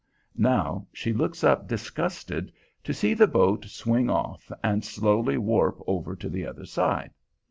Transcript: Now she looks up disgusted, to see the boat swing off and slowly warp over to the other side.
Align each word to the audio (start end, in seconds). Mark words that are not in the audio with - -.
Now 0.35 0.87
she 0.91 1.13
looks 1.13 1.43
up 1.43 1.67
disgusted, 1.67 2.51
to 2.85 2.91
see 2.91 3.13
the 3.13 3.27
boat 3.27 3.65
swing 3.65 4.09
off 4.09 4.51
and 4.63 4.83
slowly 4.83 5.37
warp 5.37 5.79
over 5.85 6.15
to 6.15 6.27
the 6.27 6.43
other 6.43 6.65
side. 6.65 7.11